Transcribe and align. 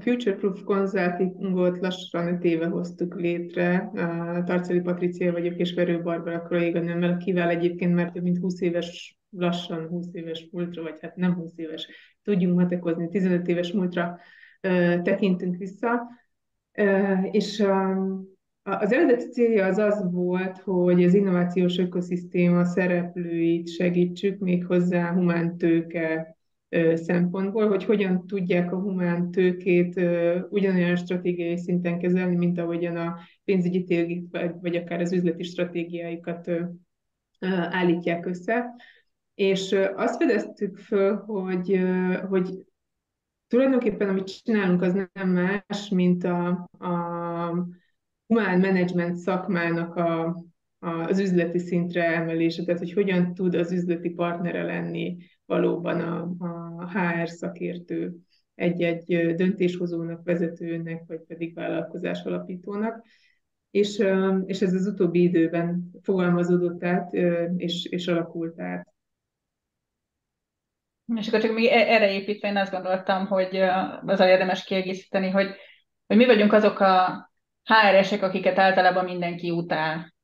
Future 0.00 0.36
Proof 0.36 0.62
Consultingot 0.62 1.80
lassan 1.80 2.34
5 2.34 2.44
éve 2.44 2.66
hoztuk 2.66 3.14
létre. 3.14 3.90
Tarceli 4.44 4.80
Patricia 4.80 5.32
vagyok, 5.32 5.58
és 5.58 5.74
Verő 5.74 6.02
Barbara 6.02 6.42
kolléganőmmel, 6.42 7.12
akivel 7.12 7.48
egyébként 7.48 7.94
már 7.94 8.10
több 8.10 8.22
mint 8.22 8.38
20 8.38 8.60
éves, 8.60 9.18
lassan 9.30 9.86
20 9.86 10.06
éves 10.12 10.48
múltra, 10.52 10.82
vagy 10.82 10.98
hát 11.00 11.16
nem 11.16 11.34
20 11.34 11.52
éves, 11.56 11.88
tudjunk 12.22 12.56
matekozni, 12.56 13.08
15 13.08 13.48
éves 13.48 13.72
múltra 13.72 14.18
tekintünk 15.02 15.56
vissza. 15.56 16.08
És 17.30 17.64
az 18.62 18.92
eredeti 18.92 19.28
célja 19.28 19.66
az 19.66 19.78
az 19.78 20.12
volt, 20.12 20.58
hogy 20.58 21.04
az 21.04 21.14
innovációs 21.14 21.78
ökoszisztéma 21.78 22.64
szereplőit 22.64 23.68
segítsük 23.68 24.38
még 24.38 24.66
hozzá 24.66 25.12
humántőke 25.12 26.38
szempontból, 26.94 27.68
hogy 27.68 27.84
hogyan 27.84 28.26
tudják 28.26 28.72
a 28.72 28.80
humán 28.80 29.30
tőkét 29.30 30.00
ugyanolyan 30.48 30.96
stratégiai 30.96 31.56
szinten 31.56 31.98
kezelni, 31.98 32.36
mint 32.36 32.58
ahogyan 32.58 32.96
a 32.96 33.18
pénzügyi 33.44 33.84
tőgét, 33.84 34.38
vagy 34.60 34.76
akár 34.76 35.00
az 35.00 35.12
üzleti 35.12 35.42
stratégiáikat 35.42 36.50
állítják 37.70 38.26
össze. 38.26 38.74
És 39.34 39.76
azt 39.94 40.16
fedeztük 40.22 40.78
föl, 40.78 41.16
hogy, 41.16 41.80
hogy 42.28 42.64
tulajdonképpen 43.48 44.08
amit 44.08 44.42
csinálunk, 44.42 44.82
az 44.82 44.92
nem 45.12 45.28
más, 45.28 45.88
mint 45.88 46.24
a, 46.24 46.48
a 46.78 46.88
humán 48.26 48.60
menedzsment 48.60 49.16
szakmának 49.16 49.96
a, 49.96 50.42
az 50.80 51.18
üzleti 51.18 51.58
szintre 51.58 52.04
emelése, 52.04 52.64
tehát 52.64 52.80
hogy 52.80 52.92
hogyan 52.92 53.34
tud 53.34 53.54
az 53.54 53.72
üzleti 53.72 54.10
partnere 54.10 54.62
lenni 54.62 55.16
valóban 55.46 56.00
a, 56.00 56.34
a 56.78 56.90
HR 56.90 57.28
szakértő 57.28 58.14
egy-egy 58.54 59.34
döntéshozónak, 59.34 60.24
vezetőnek, 60.24 61.02
vagy 61.06 61.20
pedig 61.26 61.54
vállalkozás 61.54 62.24
alapítónak. 62.24 63.04
És, 63.70 64.04
és 64.46 64.62
ez 64.62 64.74
az 64.74 64.86
utóbbi 64.86 65.22
időben 65.22 65.90
fogalmazódott 66.02 66.84
át, 66.84 67.12
és, 67.56 67.84
és 67.84 68.08
alakult 68.08 68.60
át. 68.60 68.88
És 71.16 71.28
akkor 71.28 71.40
csak 71.40 71.54
még 71.54 71.66
e-, 71.66 71.92
erre 71.92 72.12
építve 72.12 72.48
én 72.48 72.56
azt 72.56 72.72
gondoltam, 72.72 73.26
hogy 73.26 73.56
az 74.06 74.20
a 74.20 74.28
érdemes 74.28 74.64
kiegészíteni, 74.64 75.30
hogy, 75.30 75.48
hogy 76.06 76.16
mi 76.16 76.26
vagyunk 76.26 76.52
azok 76.52 76.80
a 76.80 77.24
HR-esek, 77.64 78.22
akiket 78.22 78.58
általában 78.58 79.04
mindenki 79.04 79.50
utál. 79.50 80.14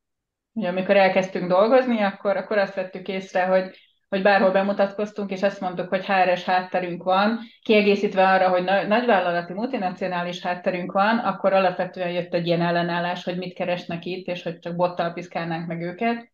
Ugye, 0.57 0.69
amikor 0.69 0.97
elkezdtünk 0.97 1.49
dolgozni, 1.49 2.03
akkor, 2.03 2.37
akkor 2.37 2.59
azt 2.59 2.75
vettük 2.75 3.09
észre, 3.09 3.45
hogy, 3.45 3.79
hogy 4.09 4.23
bárhol 4.23 4.51
bemutatkoztunk, 4.51 5.31
és 5.31 5.43
azt 5.43 5.61
mondtuk, 5.61 5.89
hogy 5.89 6.05
HR-es 6.05 6.45
hátterünk 6.45 7.03
van, 7.03 7.39
kiegészítve 7.63 8.29
arra, 8.29 8.49
hogy 8.49 8.65
nagyvállalati, 8.65 9.53
multinacionális 9.53 10.43
hátterünk 10.43 10.93
van, 10.93 11.19
akkor 11.19 11.53
alapvetően 11.53 12.11
jött 12.11 12.35
egy 12.35 12.47
ilyen 12.47 12.61
ellenállás, 12.61 13.25
hogy 13.25 13.37
mit 13.37 13.55
keresnek 13.55 14.05
itt, 14.05 14.27
és 14.27 14.43
hogy 14.43 14.59
csak 14.59 14.77
bottal 14.77 15.13
piszkálnánk 15.13 15.67
meg 15.67 15.81
őket. 15.81 16.31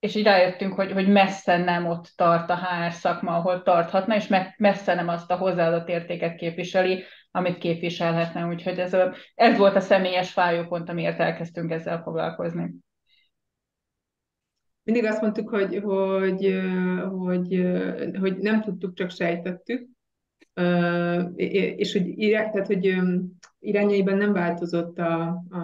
És 0.00 0.14
így 0.14 0.24
rájöttünk, 0.24 0.74
hogy, 0.74 0.92
hogy 0.92 1.08
messze 1.08 1.56
nem 1.56 1.86
ott 1.86 2.12
tart 2.16 2.50
a 2.50 2.56
HR 2.56 2.92
szakma, 2.92 3.36
ahol 3.36 3.62
tarthatna, 3.62 4.14
és 4.14 4.34
messze 4.56 4.94
nem 4.94 5.08
azt 5.08 5.30
a 5.30 5.36
hozzáadott 5.36 5.88
értéket 5.88 6.34
képviseli, 6.34 7.04
amit 7.32 7.58
képviselhetne. 7.58 8.46
Úgyhogy 8.46 8.78
ez, 8.78 8.94
a, 8.94 9.14
ez 9.34 9.58
volt 9.58 9.76
a 9.76 9.80
személyes 9.80 10.32
fájópont, 10.32 10.88
amiért 10.88 11.20
elkezdtünk 11.20 11.70
ezzel 11.70 12.02
foglalkozni. 12.02 12.74
Mindig 14.82 15.04
azt 15.04 15.20
mondtuk, 15.20 15.48
hogy, 15.48 15.78
hogy, 15.82 16.60
hogy, 17.08 17.66
hogy 18.20 18.36
nem 18.36 18.60
tudtuk, 18.60 18.94
csak 18.94 19.10
sejtettük, 19.10 19.88
és 21.36 21.92
hogy, 21.92 22.14
tehát, 22.30 22.66
hogy 22.66 22.96
irányaiban 23.58 24.16
nem 24.16 24.32
változott 24.32 24.98
a, 24.98 25.22
a, 25.50 25.58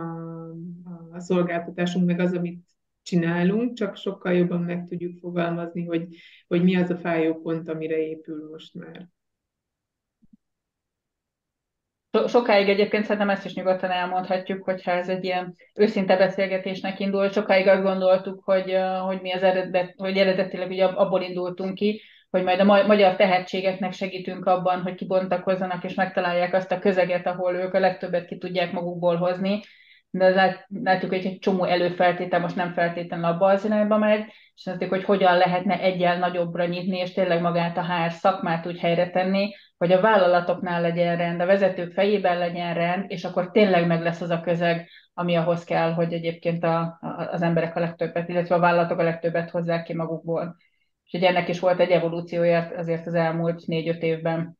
a 1.12 1.20
szolgáltatásunk, 1.20 2.06
meg 2.06 2.20
az, 2.20 2.32
amit 2.32 2.66
csinálunk, 3.02 3.72
csak 3.72 3.96
sokkal 3.96 4.32
jobban 4.32 4.62
meg 4.62 4.86
tudjuk 4.88 5.18
fogalmazni, 5.18 5.84
hogy, 5.84 6.06
hogy 6.46 6.62
mi 6.62 6.76
az 6.76 6.90
a 6.90 6.96
fájó 6.96 7.40
pont, 7.40 7.68
amire 7.68 7.96
épül 7.96 8.48
most 8.50 8.74
már. 8.74 9.08
Sokáig 12.26 12.68
egyébként 12.68 13.04
szerintem 13.04 13.30
ezt 13.30 13.44
is 13.44 13.54
nyugodtan 13.54 13.90
elmondhatjuk, 13.90 14.64
hogyha 14.64 14.90
ez 14.90 15.08
egy 15.08 15.24
ilyen 15.24 15.54
őszinte 15.74 16.16
beszélgetésnek 16.16 17.00
indul. 17.00 17.28
Sokáig 17.28 17.66
azt 17.66 17.82
gondoltuk, 17.82 18.42
hogy, 18.44 18.76
hogy 19.04 19.20
mi 19.20 19.32
az 19.32 19.42
eredet, 19.42 19.94
hogy 19.96 20.16
eredetileg 20.16 20.70
ugye 20.70 20.84
abból 20.84 21.22
indultunk 21.22 21.74
ki, 21.74 22.02
hogy 22.30 22.42
majd 22.42 22.60
a 22.60 22.64
magyar 22.64 23.16
tehetségeknek 23.16 23.92
segítünk 23.92 24.46
abban, 24.46 24.82
hogy 24.82 24.94
kibontakozzanak 24.94 25.84
és 25.84 25.94
megtalálják 25.94 26.54
azt 26.54 26.72
a 26.72 26.78
közeget, 26.78 27.26
ahol 27.26 27.54
ők 27.54 27.74
a 27.74 27.78
legtöbbet 27.78 28.26
ki 28.26 28.38
tudják 28.38 28.72
magukból 28.72 29.16
hozni, 29.16 29.60
de 30.10 30.64
látjuk, 30.68 31.10
hogy 31.10 31.26
egy 31.26 31.38
csomó 31.38 31.64
előfeltétel 31.64 32.40
most 32.40 32.56
nem 32.56 32.72
feltétlenül 32.72 33.24
abba 33.24 33.46
az 33.46 33.64
irányba 33.64 33.98
megy, 33.98 34.24
és 34.54 34.66
azt 34.66 34.84
hogy 34.84 35.04
hogyan 35.04 35.36
lehetne 35.36 35.80
egyel 35.80 36.18
nagyobbra 36.18 36.66
nyitni, 36.66 36.98
és 36.98 37.12
tényleg 37.12 37.40
magát 37.40 37.76
a 37.76 37.84
HR 37.84 38.12
szakmát 38.12 38.66
úgy 38.66 38.78
helyre 38.78 39.10
tenni, 39.10 39.54
hogy 39.78 39.92
a 39.92 40.00
vállalatoknál 40.00 40.80
legyen 40.80 41.16
rend, 41.16 41.40
a 41.40 41.46
vezetők 41.46 41.92
fejében 41.92 42.38
legyen 42.38 42.74
rend, 42.74 43.04
és 43.10 43.24
akkor 43.24 43.50
tényleg 43.50 43.86
meg 43.86 44.02
lesz 44.02 44.20
az 44.20 44.30
a 44.30 44.40
közeg, 44.40 44.88
ami 45.14 45.36
ahhoz 45.36 45.64
kell, 45.64 45.92
hogy 45.92 46.12
egyébként 46.12 46.64
a, 46.64 46.80
a, 47.00 47.28
az 47.30 47.42
emberek 47.42 47.76
a 47.76 47.80
legtöbbet, 47.80 48.28
illetve 48.28 48.54
a 48.54 48.58
vállalatok 48.58 48.98
a 48.98 49.02
legtöbbet 49.02 49.50
hozzák 49.50 49.82
ki 49.82 49.94
magukból. 49.94 50.56
És 51.04 51.12
ugye 51.12 51.28
ennek 51.28 51.48
is 51.48 51.60
volt 51.60 51.80
egy 51.80 51.90
evolúciója 51.90 52.70
azért 52.76 53.06
az 53.06 53.14
elmúlt 53.14 53.66
négy-öt 53.66 54.02
évben. 54.02 54.58